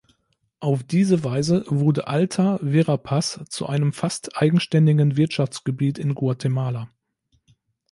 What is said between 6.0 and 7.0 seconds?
Guatemala.